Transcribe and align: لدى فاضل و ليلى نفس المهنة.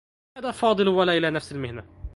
لدى 0.37 0.51
فاضل 0.53 0.87
و 0.87 1.03
ليلى 1.03 1.29
نفس 1.29 1.51
المهنة. 1.51 2.01